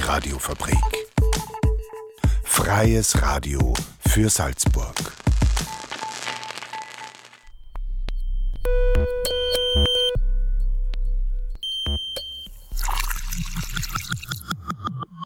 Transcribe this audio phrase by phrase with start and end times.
[0.00, 0.76] die Radiofabrik.
[2.42, 3.74] Freies Radio
[4.06, 4.94] für Salzburg.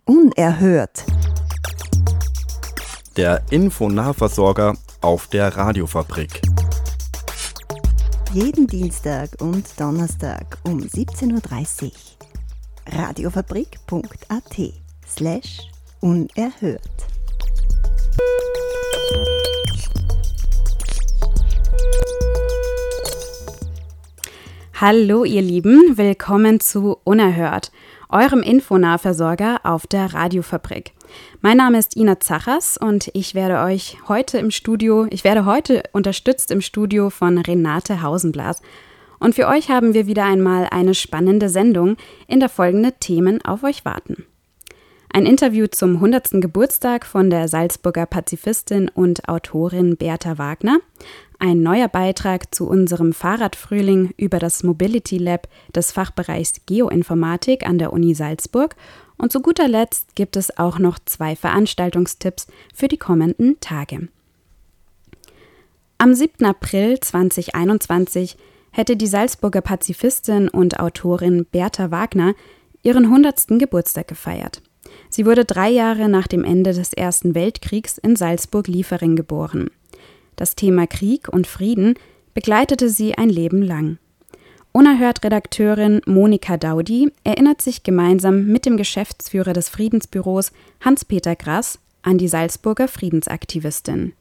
[0.04, 1.04] Unerhört.
[3.16, 6.40] Der Infonahversorger auf der Radiofabrik.
[8.32, 12.13] Jeden Dienstag und Donnerstag um 17.30 Uhr.
[12.86, 14.72] Radiofabrik.at
[15.06, 15.58] slash
[16.00, 16.80] unerhört.
[24.74, 27.72] Hallo ihr Lieben, willkommen zu Unerhört,
[28.10, 30.92] eurem Infonahversorger auf der Radiofabrik.
[31.40, 35.84] Mein Name ist Ina Zachers und ich werde euch heute im Studio, ich werde heute
[35.92, 38.60] unterstützt im Studio von Renate Hausenblas.
[39.24, 41.96] Und für euch haben wir wieder einmal eine spannende Sendung,
[42.28, 44.26] in der folgende Themen auf euch warten.
[45.10, 46.42] Ein Interview zum 100.
[46.42, 50.76] Geburtstag von der Salzburger Pazifistin und Autorin Bertha Wagner,
[51.38, 57.94] ein neuer Beitrag zu unserem Fahrradfrühling über das Mobility Lab des Fachbereichs Geoinformatik an der
[57.94, 58.76] Uni Salzburg
[59.16, 64.08] und zu guter Letzt gibt es auch noch zwei Veranstaltungstipps für die kommenden Tage.
[65.96, 66.44] Am 7.
[66.44, 68.36] April 2021
[68.74, 72.34] hätte die Salzburger Pazifistin und Autorin Bertha Wagner
[72.82, 73.58] ihren 100.
[73.60, 74.62] Geburtstag gefeiert.
[75.08, 79.70] Sie wurde drei Jahre nach dem Ende des Ersten Weltkriegs in Salzburg-Liefering geboren.
[80.34, 81.94] Das Thema Krieg und Frieden
[82.34, 83.98] begleitete sie ein Leben lang.
[84.72, 92.26] Unerhört-Redakteurin Monika Daudi erinnert sich gemeinsam mit dem Geschäftsführer des Friedensbüros Hans-Peter Grass an die
[92.26, 94.14] Salzburger Friedensaktivistin.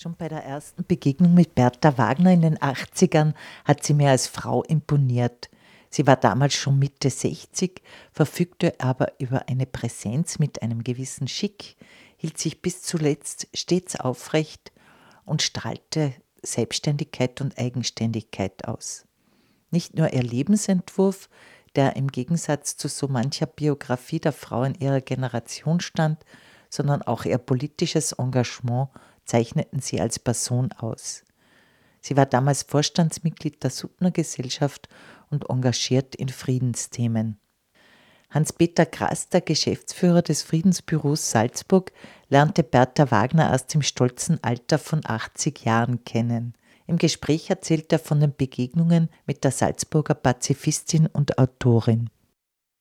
[0.00, 4.28] Schon bei der ersten Begegnung mit Bertha Wagner in den 80ern hat sie mir als
[4.28, 5.50] Frau imponiert.
[5.90, 7.82] Sie war damals schon Mitte 60,
[8.12, 11.74] verfügte aber über eine Präsenz mit einem gewissen Schick,
[12.16, 14.70] hielt sich bis zuletzt stets aufrecht
[15.24, 16.12] und strahlte
[16.42, 19.04] Selbstständigkeit und Eigenständigkeit aus.
[19.72, 21.28] Nicht nur ihr Lebensentwurf,
[21.74, 26.24] der im Gegensatz zu so mancher Biografie der Frau in ihrer Generation stand,
[26.70, 28.90] sondern auch ihr politisches Engagement
[29.28, 31.24] zeichneten sie als Person aus.
[32.00, 34.88] Sie war damals Vorstandsmitglied der Suttner Gesellschaft
[35.30, 37.38] und engagiert in Friedensthemen.
[38.30, 41.92] Hans-Peter Grass, der Geschäftsführer des Friedensbüros Salzburg,
[42.28, 46.54] lernte Bertha Wagner erst im stolzen Alter von 80 Jahren kennen.
[46.86, 52.10] Im Gespräch erzählt er von den Begegnungen mit der Salzburger Pazifistin und Autorin.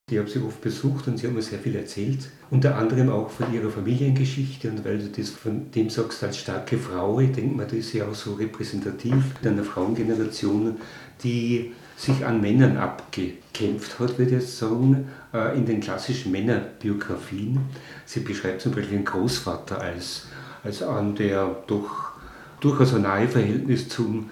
[0.09, 2.29] Ich habe sie oft besucht und sie haben mir sehr viel erzählt.
[2.49, 4.69] Unter anderem auch von ihrer Familiengeschichte.
[4.69, 7.91] Und weil du das von dem sagst als starke Frau, ich denke mir, das ist
[7.91, 10.77] ja auch so repräsentativ einer Frauengeneration,
[11.21, 17.59] die sich an Männern abgekämpft hat, würde ich jetzt sagen, äh, in den klassischen Männerbiografien.
[18.05, 20.27] Sie beschreibt zum Beispiel den Großvater als,
[20.63, 22.13] als einen, der doch
[22.61, 24.29] durchaus ein nahe Verhältnis zum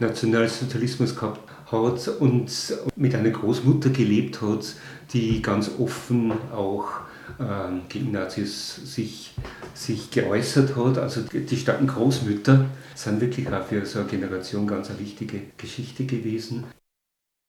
[0.00, 1.40] Nationalsozialismus gehabt
[1.70, 2.50] hat und
[2.96, 4.74] mit einer Großmutter gelebt hat,
[5.12, 6.88] die ganz offen auch
[7.38, 9.34] äh, gegen Nazis sich,
[9.74, 10.98] sich geäußert hat.
[10.98, 16.04] Also die starken Großmütter sind wirklich auch für so eine Generation ganz eine wichtige Geschichte
[16.04, 16.64] gewesen.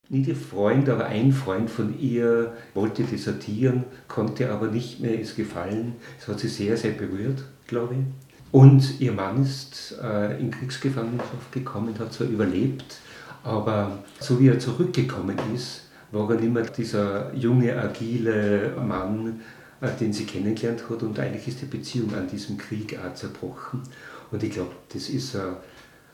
[0.08, 5.36] Nicht ihr Freund, aber ein Freund von ihr wollte desertieren, konnte aber nicht mehr, ist
[5.36, 5.96] gefallen.
[6.20, 8.26] Es hat sie sehr, sehr berührt, glaube ich.
[8.52, 13.00] Und ihr Mann ist äh, in Kriegsgefangenschaft gekommen, hat zwar überlebt,
[13.44, 15.85] aber so wie er zurückgekommen ist,
[16.16, 19.42] war er nicht mehr dieser junge, agile Mann,
[19.82, 21.04] äh, den sie kennengelernt hat.
[21.04, 23.84] Und eigentlich ist die Beziehung an diesem Krieg auch zerbrochen.
[24.32, 25.58] Und ich glaube, das ist eine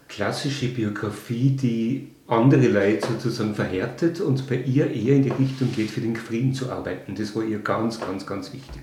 [0.07, 5.91] klassische Biografie, die andere Leute sozusagen verhärtet und bei ihr eher in die Richtung geht,
[5.91, 7.13] für den Frieden zu arbeiten.
[7.15, 8.81] Das war ihr ganz, ganz, ganz wichtig.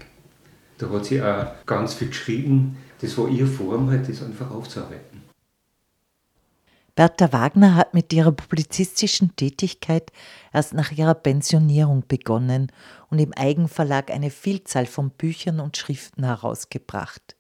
[0.79, 2.77] Da hat sie auch ganz viel geschrieben.
[3.01, 5.28] Das war ihre Form, halt das einfach aufzuarbeiten.
[6.99, 10.11] Bertha Wagner hat mit ihrer publizistischen Tätigkeit
[10.53, 12.73] erst nach ihrer Pensionierung begonnen
[13.09, 17.37] und im Eigenverlag eine Vielzahl von Büchern und Schriften herausgebracht.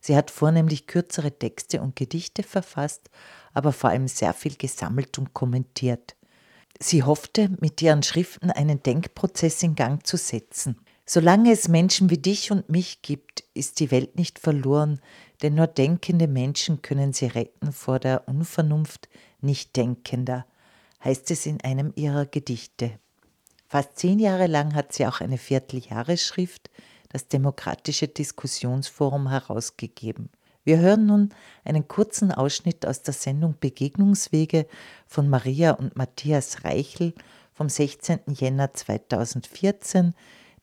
[0.00, 3.10] Sie hat vornehmlich kürzere Texte und Gedichte verfasst,
[3.52, 6.14] aber vor allem sehr viel gesammelt und kommentiert.
[6.78, 10.76] Sie hoffte, mit ihren Schriften einen Denkprozess in Gang zu setzen.
[11.04, 15.00] Solange es Menschen wie dich und mich gibt, ist die Welt nicht verloren,
[15.42, 19.08] denn nur denkende Menschen können sie retten vor der Unvernunft
[19.40, 20.46] nicht Denkender,
[21.02, 22.92] heißt es in einem ihrer Gedichte.
[23.66, 26.70] Fast zehn Jahre lang hat sie auch eine Vierteljahresschrift,
[27.08, 30.30] das Demokratische Diskussionsforum, herausgegeben.
[30.62, 31.30] Wir hören nun
[31.64, 34.66] einen kurzen Ausschnitt aus der Sendung Begegnungswege
[35.06, 37.14] von Maria und Matthias Reichel
[37.54, 38.20] vom 16.
[38.28, 40.14] Jänner 2014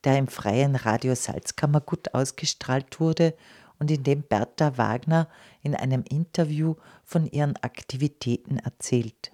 [0.04, 3.34] der im freien Radio Salzkammergut ausgestrahlt wurde
[3.78, 5.28] und in dem Bertha Wagner
[5.62, 9.32] in einem Interview von ihren Aktivitäten erzählt.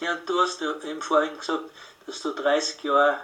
[0.00, 1.70] Ja, du hast ja eben vorhin gesagt,
[2.06, 3.18] dass du 30 Jahre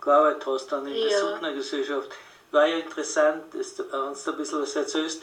[0.00, 1.08] gearbeitet hast dann in ja.
[1.08, 2.10] der Suttner-Gesellschaft.
[2.50, 5.22] War ja interessant, dass du uns da ein bisschen was erzählst,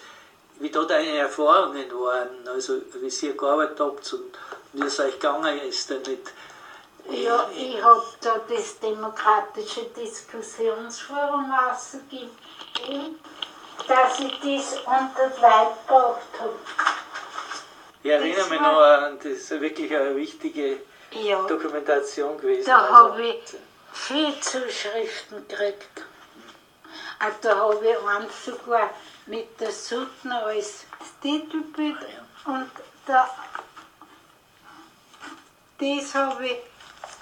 [0.59, 4.37] wie da deine Erfahrungen waren, also wie ihr gearbeitet habt und
[4.73, 6.31] wie es euch gegangen ist damit.
[7.09, 12.29] Ja, ich habe da das demokratische Diskussionsforum rausgegeben,
[13.87, 16.59] dass ich das unter die Leute gebracht habe.
[18.03, 20.77] Ich erinnere mich noch an, das ist wirklich eine wichtige
[21.11, 22.65] ja, Dokumentation gewesen.
[22.65, 23.55] Da also, habe ich
[23.93, 26.05] viele Zuschriften gekriegt.
[27.19, 28.89] Also da habe ich eins sogar
[29.27, 30.85] mit der Suttner als
[31.21, 31.97] Titelbild
[32.45, 32.71] und
[33.05, 33.29] da,
[35.79, 36.57] das habe ich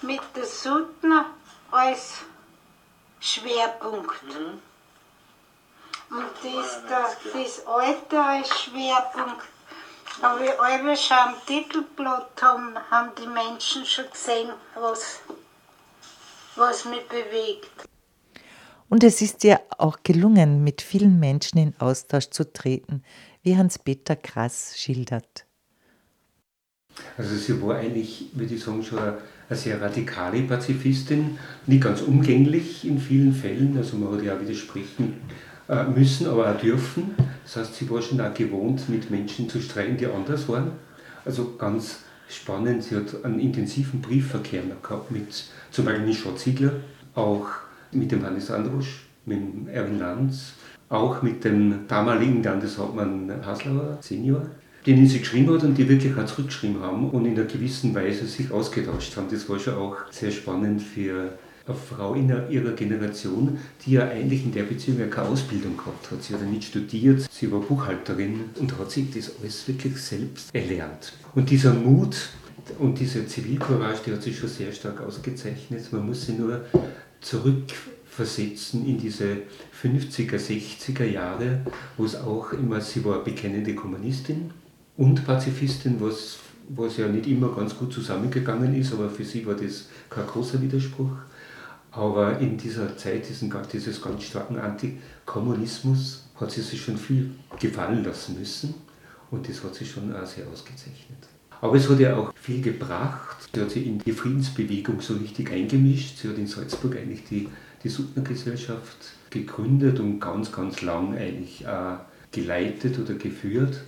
[0.00, 1.26] mit der Suttner
[1.70, 2.20] als
[3.20, 4.22] Schwerpunkt.
[4.22, 4.62] Mhm.
[6.10, 9.46] Und das, da, das Alter als Schwerpunkt.
[10.20, 15.20] Aber wie wir schon am Titelblatt haben, haben die Menschen schon gesehen, was,
[16.56, 17.70] was mich bewegt.
[18.88, 23.04] Und es ist ihr auch gelungen, mit vielen Menschen in Austausch zu treten,
[23.42, 25.46] wie Hans-Peter Krass schildert.
[27.16, 29.20] Also sie war eigentlich, würde ich sagen, schon eine
[29.50, 35.20] sehr radikale Pazifistin, nicht ganz umgänglich in vielen Fällen, also man hat ja auch widersprechen
[35.94, 37.14] müssen, aber auch dürfen.
[37.44, 40.72] Das heißt, sie war schon auch gewohnt, mit Menschen zu streiten, die anders waren.
[41.24, 46.72] Also ganz spannend, sie hat einen intensiven Briefverkehr gehabt mit zum Beispiel mit Schott Ziegler,
[47.14, 47.46] auch
[47.92, 50.54] mit dem Hannes Andrusch, mit dem Erwin Lanz,
[50.88, 54.46] auch mit dem damaligen Landeshauptmann Haslauer Senior,
[54.86, 58.26] denen sie geschrieben hat und die wirklich auch zurückgeschrieben haben und in einer gewissen Weise
[58.26, 59.26] sich ausgetauscht haben.
[59.30, 61.32] Das war schon auch sehr spannend für
[61.70, 66.10] eine Frau in ihrer Generation, die ja eigentlich in der Beziehung ja keine Ausbildung gehabt
[66.10, 66.22] hat.
[66.22, 70.54] Sie hat ja nicht studiert, sie war Buchhalterin und hat sich das alles wirklich selbst
[70.54, 71.12] erlernt.
[71.34, 72.16] Und dieser Mut
[72.78, 75.92] und diese Zivilcourage, die hat sich schon sehr stark ausgezeichnet.
[75.92, 76.64] Man muss sie nur
[77.20, 79.38] zurückversetzen in diese
[79.82, 81.60] 50er, 60er Jahre,
[81.96, 84.50] wo es auch immer, sie war bekennende Kommunistin
[84.96, 86.38] und Pazifistin, was,
[86.68, 90.60] was ja nicht immer ganz gut zusammengegangen ist, aber für sie war das kein großer
[90.60, 91.10] Widerspruch.
[91.92, 98.04] Aber in dieser Zeit, diesen, dieses ganz starken Antikommunismus, hat sie sich schon viel gefallen
[98.04, 98.74] lassen müssen
[99.30, 101.18] und das hat sie schon auch sehr ausgezeichnet.
[101.60, 103.36] Aber es hat ja auch viel gebracht.
[103.52, 106.18] Sie hat sich in die Friedensbewegung so richtig eingemischt.
[106.18, 107.48] Sie hat in Salzburg eigentlich die,
[107.84, 108.96] die Suttner-Gesellschaft
[109.28, 111.96] gegründet und ganz, ganz lang eigentlich äh,
[112.32, 113.82] geleitet oder geführt.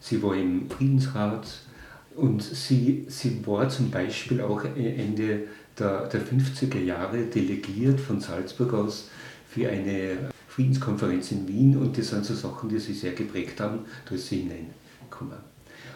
[0.00, 1.46] Sie war im Friedensrat
[2.14, 5.44] und sie, sie war zum Beispiel auch Ende
[5.78, 9.10] der, der 50er Jahre delegiert von Salzburg aus
[9.48, 13.80] für eine Friedenskonferenz in Wien und das sind so Sachen, die sie sehr geprägt haben,
[14.08, 15.38] da ist sie hineingekommen.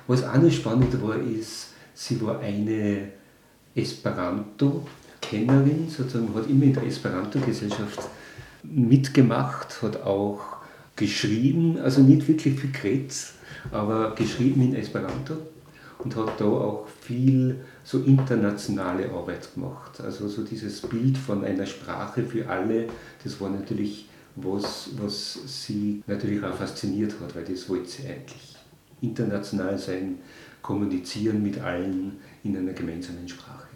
[0.07, 3.13] Was auch noch spannend war, ist, sie war eine
[3.75, 8.01] Esperanto-Kennerin, sozusagen, hat immer in der Esperanto-Gesellschaft
[8.63, 10.41] mitgemacht, hat auch
[10.97, 13.15] geschrieben, also nicht wirklich viel geredet,
[13.71, 15.37] aber geschrieben in Esperanto
[15.99, 20.01] und hat da auch viel so internationale Arbeit gemacht.
[20.01, 22.87] Also so dieses Bild von einer Sprache für alle,
[23.25, 28.57] das war natürlich was, was sie natürlich auch fasziniert hat, weil das wollte sie eigentlich
[29.01, 30.19] international sein,
[30.63, 33.67] kommunizieren mit allen in einer gemeinsamen Sprache.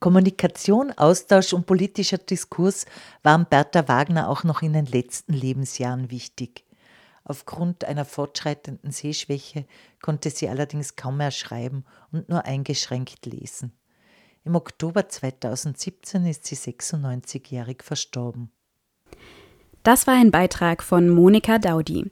[0.00, 2.84] Kommunikation, Austausch und politischer Diskurs
[3.22, 6.63] waren Bertha Wagner auch noch in den letzten Lebensjahren wichtig.
[7.24, 9.64] Aufgrund einer fortschreitenden Sehschwäche
[10.02, 13.72] konnte sie allerdings kaum mehr schreiben und nur eingeschränkt lesen.
[14.44, 18.50] Im Oktober 2017 ist sie 96-jährig verstorben.
[19.84, 22.10] Das war ein Beitrag von Monika Daudi.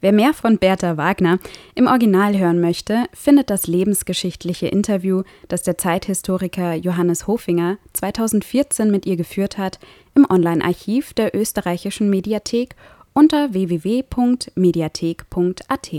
[0.00, 1.38] Wer mehr von Bertha Wagner
[1.74, 9.06] im Original hören möchte, findet das lebensgeschichtliche Interview, das der Zeithistoriker Johannes Hofinger 2014 mit
[9.06, 9.78] ihr geführt hat,
[10.14, 12.76] im Online-Archiv der österreichischen Mediathek
[13.14, 15.90] unter www.mediathek.at.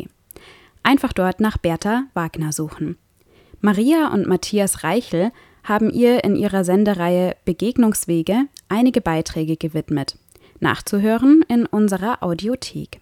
[0.83, 2.97] Einfach dort nach Bertha Wagner suchen.
[3.61, 5.31] Maria und Matthias Reichel
[5.63, 10.19] haben ihr in ihrer Sendereihe Begegnungswege einige Beiträge gewidmet
[10.59, 13.01] nachzuhören in unserer Audiothek.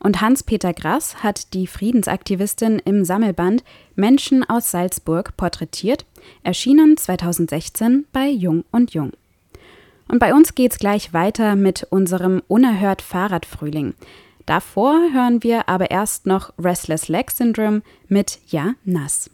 [0.00, 3.64] Und Hans-Peter Grass hat die Friedensaktivistin im Sammelband
[3.94, 6.04] Menschen aus Salzburg porträtiert,
[6.42, 9.12] erschienen 2016 bei Jung und Jung.
[10.08, 13.94] Und bei uns geht's gleich weiter mit unserem Unerhört Fahrradfrühling.
[14.46, 19.30] Davor hören wir aber erst noch Restless Leg Syndrome mit Ja, nass.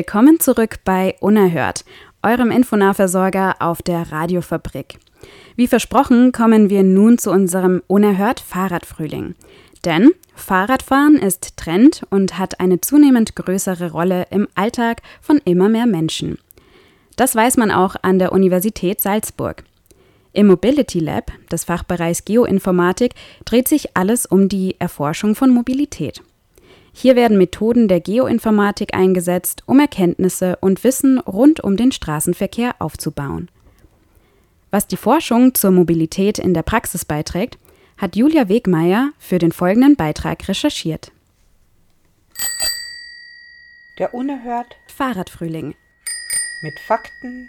[0.00, 1.84] Willkommen zurück bei Unerhört,
[2.22, 4.98] eurem Infonahversorger auf der Radiofabrik.
[5.56, 9.34] Wie versprochen kommen wir nun zu unserem Unerhört Fahrradfrühling.
[9.84, 15.84] Denn Fahrradfahren ist Trend und hat eine zunehmend größere Rolle im Alltag von immer mehr
[15.84, 16.38] Menschen.
[17.16, 19.64] Das weiß man auch an der Universität Salzburg.
[20.32, 23.12] Im Mobility Lab des Fachbereichs Geoinformatik
[23.44, 26.22] dreht sich alles um die Erforschung von Mobilität.
[26.92, 33.48] Hier werden Methoden der Geoinformatik eingesetzt, um Erkenntnisse und Wissen rund um den Straßenverkehr aufzubauen.
[34.70, 37.58] Was die Forschung zur Mobilität in der Praxis beiträgt,
[37.96, 41.12] hat Julia Wegmeier für den folgenden Beitrag recherchiert.
[43.98, 45.74] Der Unerhört Fahrradfrühling.
[46.62, 47.48] mit Fakten,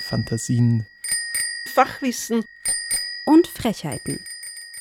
[0.00, 0.86] Fantasien,
[1.66, 2.44] Fachwissen
[3.26, 4.18] Und Frechheiten.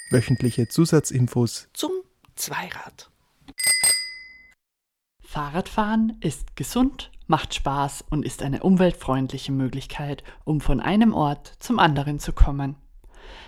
[0.10, 1.92] wöchentliche Zusatzinfos, zum
[2.36, 3.10] Zweirad.
[5.22, 11.80] Fahrradfahren ist gesund, macht Spaß und ist eine umweltfreundliche Möglichkeit, um von einem Ort zum
[11.80, 12.76] anderen zu kommen.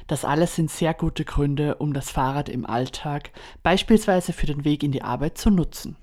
[0.06, 3.32] Das alles sind sehr gute Gründe, um das Fahrrad im Alltag,
[3.64, 5.96] beispielsweise für den Weg in die Arbeit, zu nutzen.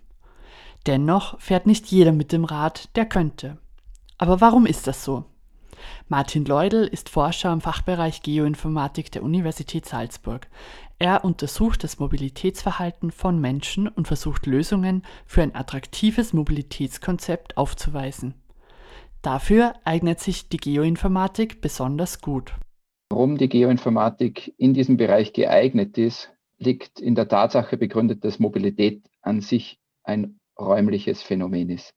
[0.87, 3.59] Dennoch fährt nicht jeder mit dem Rad, der könnte.
[4.19, 5.25] Aber warum ist das so?
[6.09, 10.49] Martin Leudel ist Forscher im Fachbereich Geoinformatik der Universität Salzburg.
[10.99, 18.35] Er untersucht das Mobilitätsverhalten von Menschen und versucht Lösungen für ein attraktives Mobilitätskonzept aufzuweisen.
[19.23, 22.55] Dafür eignet sich die Geoinformatik besonders gut.
[23.11, 29.03] Warum die Geoinformatik in diesem Bereich geeignet ist, liegt in der Tatsache begründet, dass Mobilität
[29.23, 31.95] an sich ein räumliches Phänomen ist.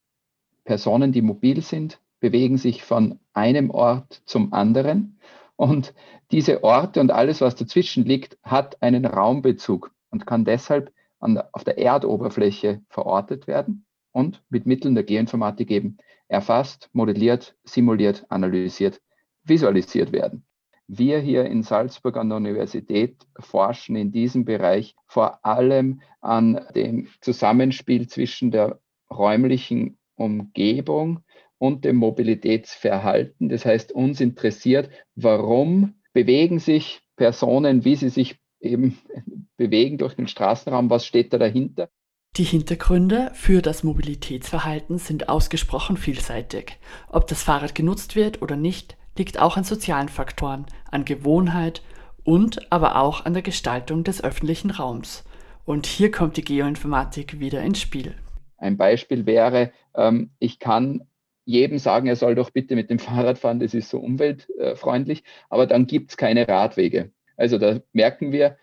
[0.66, 5.20] Personen, die mobil sind, bewegen sich von einem Ort zum anderen
[5.56, 5.94] und
[6.32, 11.64] diese Orte und alles, was dazwischen liegt, hat einen Raumbezug und kann deshalb der, auf
[11.64, 15.98] der Erdoberfläche verortet werden und mit Mitteln der Geoinformatik eben
[16.28, 19.02] erfasst, modelliert, simuliert, analysiert,
[19.44, 20.46] visualisiert werden.
[20.88, 27.08] Wir hier in Salzburg an der Universität forschen in diesem Bereich vor allem an dem
[27.22, 28.80] Zusammenspiel zwischen der
[29.12, 31.24] räumlichen Umgebung
[31.60, 33.50] und dem Mobilitätsverhalten.
[33.50, 38.98] Das heißt, uns interessiert, warum bewegen sich Personen, wie sie sich eben
[39.58, 41.90] bewegen durch den Straßenraum, was steht da dahinter.
[42.38, 46.78] Die Hintergründe für das Mobilitätsverhalten sind ausgesprochen vielseitig.
[47.10, 51.82] Ob das Fahrrad genutzt wird oder nicht, liegt auch an sozialen Faktoren, an Gewohnheit
[52.24, 55.26] und aber auch an der Gestaltung des öffentlichen Raums.
[55.66, 58.16] Und hier kommt die Geoinformatik wieder ins Spiel.
[58.58, 61.09] Ein Beispiel wäre, ähm, ich kann
[61.50, 65.66] jedem sagen, er soll doch bitte mit dem Fahrrad fahren, das ist so umweltfreundlich, aber
[65.66, 67.12] dann gibt es keine Radwege.
[67.38, 68.58] Also da merken wir,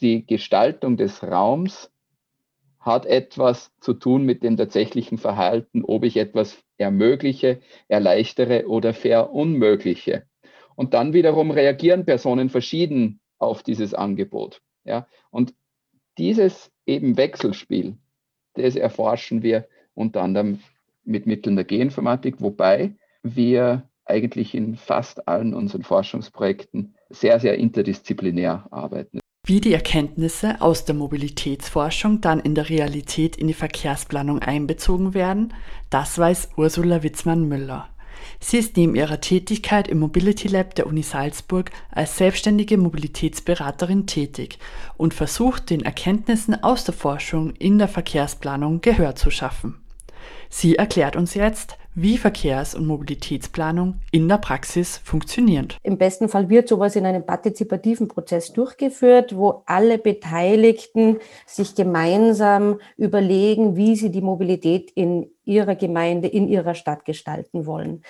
[0.00, 1.90] die Gestaltung des Raums
[2.78, 10.26] hat etwas zu tun mit dem tatsächlichen Verhalten, ob ich etwas ermögliche, erleichtere oder verunmögliche.
[10.74, 14.62] Und dann wiederum reagieren Personen verschieden auf dieses Angebot.
[14.84, 15.06] Ja?
[15.30, 15.54] Und
[16.18, 17.96] dieses eben Wechselspiel,
[18.54, 20.60] das erforschen wir unter anderem
[21.04, 28.66] mit Mitteln der Geoinformatik, wobei wir eigentlich in fast allen unseren Forschungsprojekten sehr, sehr interdisziplinär
[28.70, 29.20] arbeiten.
[29.44, 35.52] Wie die Erkenntnisse aus der Mobilitätsforschung dann in der Realität in die Verkehrsplanung einbezogen werden,
[35.90, 37.88] das weiß Ursula Witzmann-Müller.
[38.38, 44.58] Sie ist neben ihrer Tätigkeit im Mobility Lab der Uni Salzburg als selbstständige Mobilitätsberaterin tätig
[44.96, 49.81] und versucht, den Erkenntnissen aus der Forschung in der Verkehrsplanung Gehör zu schaffen.
[50.54, 55.78] Sie erklärt uns jetzt, wie Verkehrs- und Mobilitätsplanung in der Praxis funktioniert.
[55.82, 62.80] Im besten Fall wird sowas in einem partizipativen Prozess durchgeführt, wo alle Beteiligten sich gemeinsam
[62.98, 68.02] überlegen, wie sie die Mobilität in ihrer Gemeinde, in ihrer Stadt gestalten wollen.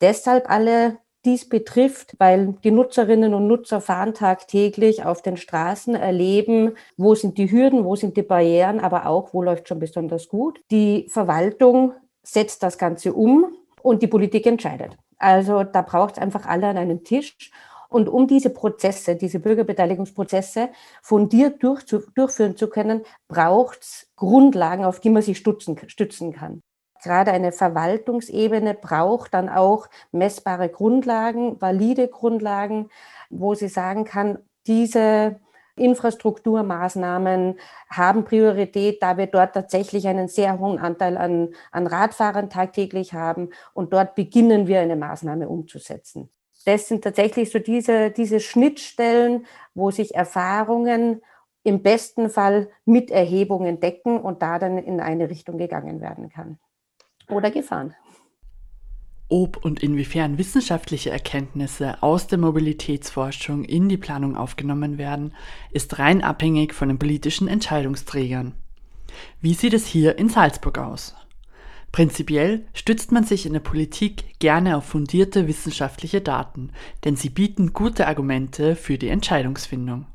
[0.00, 6.72] Deshalb alle dies betrifft, weil die Nutzerinnen und Nutzer fahren tagtäglich auf den Straßen, erleben,
[6.96, 10.60] wo sind die Hürden, wo sind die Barrieren, aber auch, wo läuft schon besonders gut.
[10.70, 13.46] Die Verwaltung setzt das Ganze um
[13.82, 14.96] und die Politik entscheidet.
[15.18, 17.50] Also da braucht es einfach alle an einem Tisch.
[17.88, 20.70] Und um diese Prozesse, diese Bürgerbeteiligungsprozesse
[21.02, 26.62] fundiert durch, durchführen zu können, braucht es Grundlagen, auf die man sich stützen, stützen kann
[27.02, 32.88] gerade eine Verwaltungsebene braucht dann auch messbare Grundlagen, valide Grundlagen,
[33.30, 35.40] wo sie sagen kann, diese
[35.76, 43.14] Infrastrukturmaßnahmen haben Priorität, da wir dort tatsächlich einen sehr hohen Anteil an, an Radfahrern tagtäglich
[43.14, 46.30] haben und dort beginnen wir eine Maßnahme umzusetzen.
[46.66, 51.22] Das sind tatsächlich so diese, diese Schnittstellen, wo sich Erfahrungen
[51.64, 56.58] im besten Fall mit Erhebungen decken und da dann in eine Richtung gegangen werden kann
[57.32, 57.94] oder gefahren.
[59.28, 65.32] Ob und inwiefern wissenschaftliche Erkenntnisse aus der Mobilitätsforschung in die Planung aufgenommen werden,
[65.70, 68.52] ist rein abhängig von den politischen Entscheidungsträgern.
[69.40, 71.14] Wie sieht es hier in Salzburg aus?
[71.92, 76.70] Prinzipiell stützt man sich in der Politik gerne auf fundierte wissenschaftliche Daten,
[77.04, 80.06] denn sie bieten gute Argumente für die Entscheidungsfindung.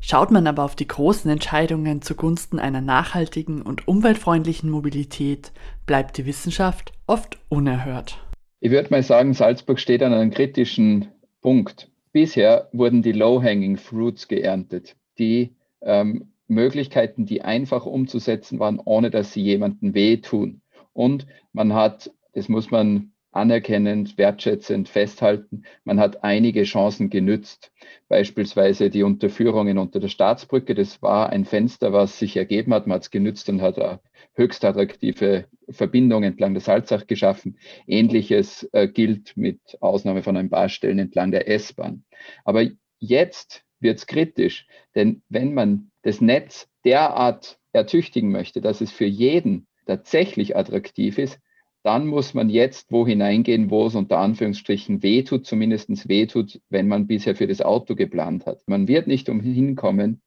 [0.00, 5.52] Schaut man aber auf die großen Entscheidungen zugunsten einer nachhaltigen und umweltfreundlichen Mobilität,
[5.86, 8.18] bleibt die Wissenschaft oft unerhört.
[8.60, 11.08] Ich würde mal sagen, Salzburg steht an einem kritischen
[11.42, 11.90] Punkt.
[12.12, 19.32] Bisher wurden die Low-Hanging Fruits geerntet, die ähm, Möglichkeiten, die einfach umzusetzen waren, ohne dass
[19.32, 20.62] sie jemandem wehtun.
[20.92, 27.72] Und man hat, das muss man anerkennend, wertschätzend festhalten, man hat einige Chancen genützt.
[28.08, 32.96] Beispielsweise die Unterführungen unter der Staatsbrücke, das war ein Fenster, was sich ergeben hat, man
[32.96, 34.00] hat es genützt und hat eine
[34.34, 37.58] höchst attraktive Verbindung entlang der Salzach geschaffen.
[37.86, 42.04] Ähnliches äh, gilt mit Ausnahme von ein paar Stellen entlang der S-Bahn.
[42.44, 42.66] Aber
[42.98, 49.06] jetzt wird es kritisch, denn wenn man das Netz derart ertüchtigen möchte, dass es für
[49.06, 51.38] jeden tatsächlich attraktiv ist,
[51.82, 57.06] dann muss man jetzt wo hineingehen, wo es unter Anführungsstrichen wehtut, zumindest wehtut, wenn man
[57.06, 58.62] bisher für das Auto geplant hat.
[58.66, 60.20] Man wird nicht umhin kommen,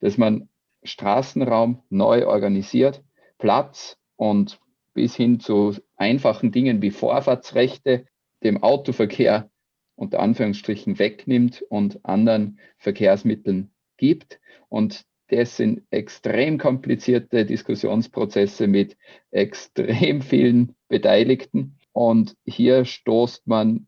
[0.00, 0.48] dass man
[0.82, 3.02] Straßenraum neu organisiert,
[3.38, 4.60] Platz und
[4.94, 8.06] bis hin zu einfachen Dingen wie Vorfahrtsrechte
[8.42, 9.50] dem Autoverkehr
[9.94, 14.40] unter Anführungsstrichen wegnimmt und anderen Verkehrsmitteln gibt.
[14.68, 18.96] Und das sind extrem komplizierte Diskussionsprozesse mit
[19.30, 21.78] extrem vielen Beteiligten.
[21.92, 23.86] Und hier stoßt man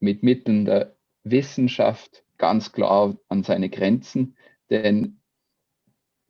[0.00, 4.36] mit Mitteln der Wissenschaft ganz klar an seine Grenzen,
[4.70, 5.20] denn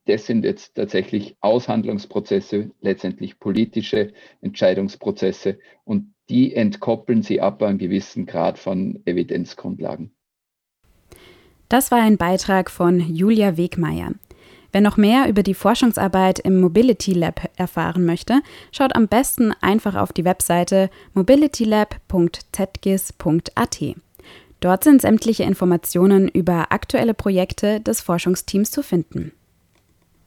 [0.07, 8.25] das sind jetzt tatsächlich Aushandlungsprozesse, letztendlich politische Entscheidungsprozesse und die entkoppeln sie ab einem gewissen
[8.25, 10.12] Grad von Evidenzgrundlagen.
[11.68, 14.12] Das war ein Beitrag von Julia Wegmeier.
[14.72, 19.94] Wer noch mehr über die Forschungsarbeit im Mobility Lab erfahren möchte, schaut am besten einfach
[19.94, 23.85] auf die Webseite mobilitylab.zgis.at.
[24.61, 29.33] Dort sind sämtliche Informationen über aktuelle Projekte des Forschungsteams zu finden.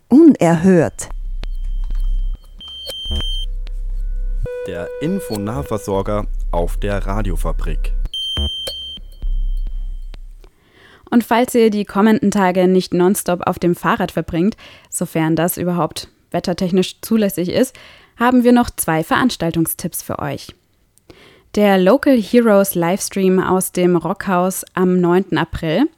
[0.07, 1.09] Unerhört.
[4.67, 7.93] Der Infonahversorger auf der Radiofabrik.
[11.11, 14.57] Und falls ihr die kommenden Tage nicht nonstop auf dem Fahrrad verbringt,
[14.89, 17.75] sofern das überhaupt wettertechnisch zulässig ist,
[18.17, 20.55] haben wir noch zwei Veranstaltungstipps für euch.
[21.55, 25.37] Der Local Heroes Livestream aus dem Rockhaus am 9.
[25.37, 25.89] April,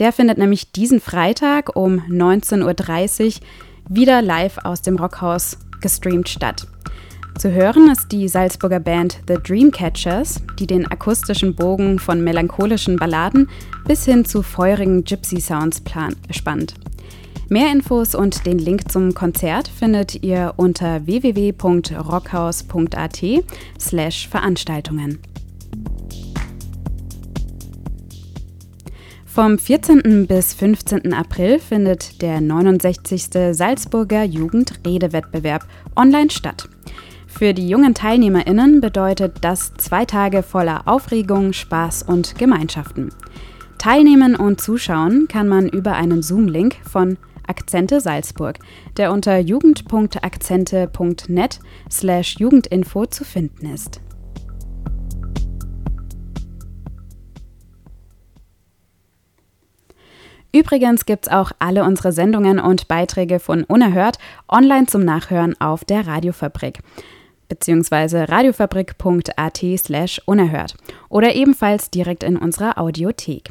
[0.00, 3.46] der findet nämlich diesen Freitag um 19.30 Uhr
[3.88, 6.66] wieder live aus dem Rockhaus gestreamt statt.
[7.38, 13.48] Zu hören ist die Salzburger Band The Dreamcatchers, die den akustischen Bogen von melancholischen Balladen
[13.86, 15.80] bis hin zu feurigen Gypsy Sounds
[16.32, 16.74] spannt.
[17.48, 23.22] Mehr Infos und den Link zum Konzert findet ihr unter www.rockhaus.at
[23.78, 25.20] slash Veranstaltungen.
[29.24, 30.26] Vom 14.
[30.26, 31.14] bis 15.
[31.14, 33.28] April findet der 69.
[33.52, 36.68] Salzburger Jugendredewettbewerb online statt.
[37.38, 43.10] Für die jungen TeilnehmerInnen bedeutet das zwei Tage voller Aufregung, Spaß und Gemeinschaften.
[43.78, 48.58] Teilnehmen und zuschauen kann man über einen Zoom-Link von Akzente Salzburg,
[48.96, 54.00] der unter jugend.akzente.net slash Jugendinfo zu finden ist.
[60.52, 66.08] Übrigens gibt's auch alle unsere Sendungen und Beiträge von Unerhört online zum Nachhören auf der
[66.08, 66.80] Radiofabrik
[67.48, 70.74] beziehungsweise radiofabrik.at slash unerhört
[71.08, 73.50] oder ebenfalls direkt in unserer Audiothek.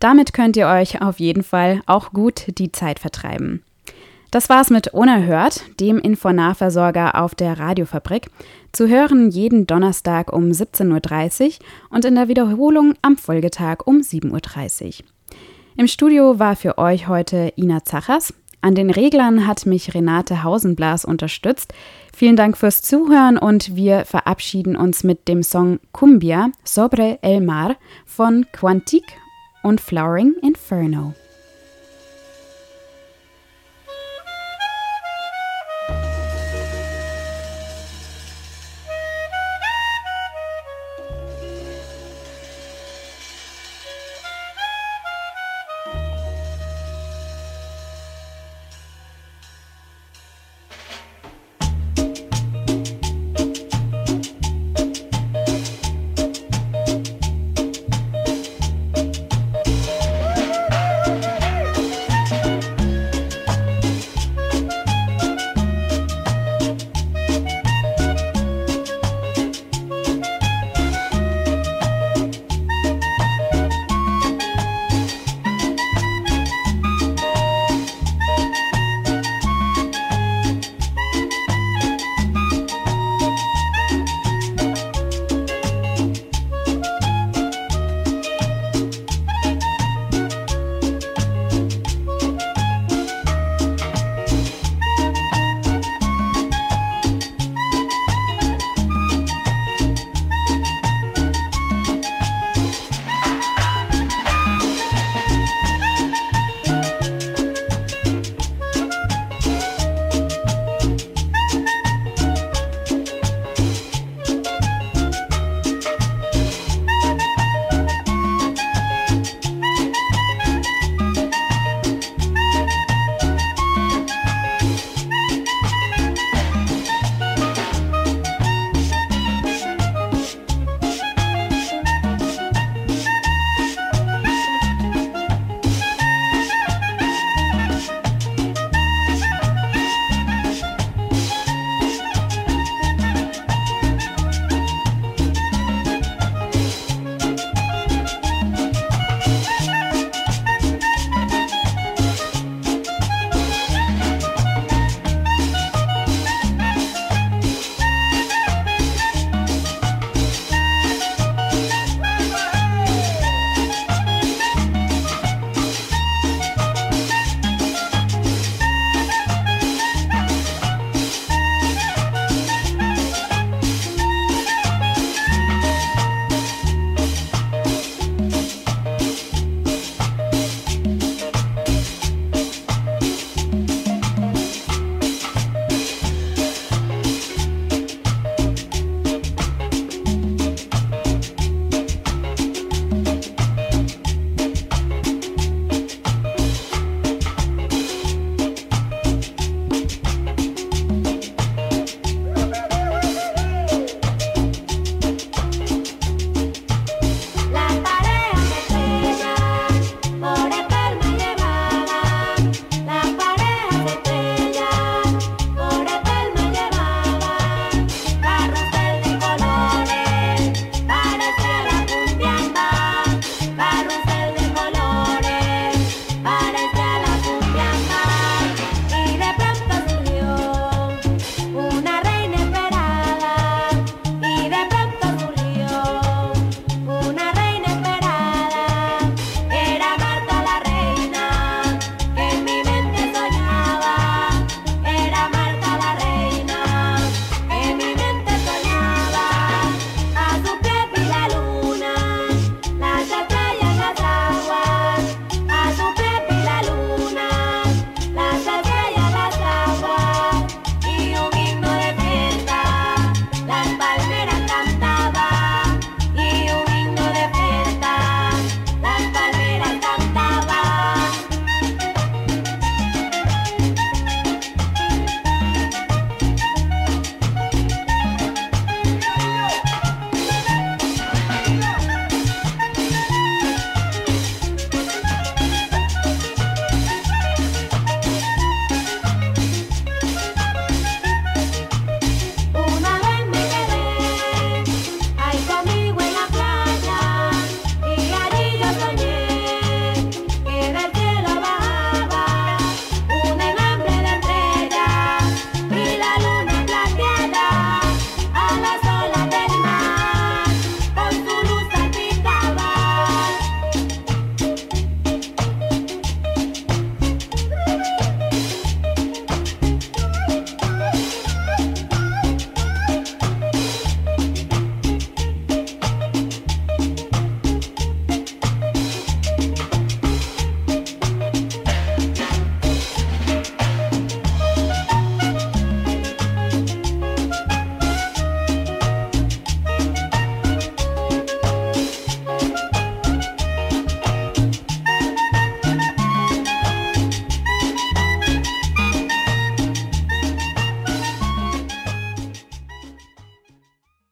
[0.00, 3.62] Damit könnt ihr euch auf jeden Fall auch gut die Zeit vertreiben.
[4.30, 8.28] Das war's mit Unerhört, dem Infonahversorger auf der Radiofabrik.
[8.72, 11.52] Zu hören jeden Donnerstag um 17.30 Uhr
[11.90, 15.06] und in der Wiederholung am Folgetag um 7.30 Uhr.
[15.78, 18.34] Im Studio war für euch heute Ina Zachers.
[18.60, 21.72] An den Reglern hat mich Renate Hausenblas unterstützt.
[22.16, 27.76] Vielen Dank fürs Zuhören und wir verabschieden uns mit dem Song Cumbia sobre el Mar
[28.06, 29.12] von Quantique
[29.62, 31.12] und Flowering Inferno.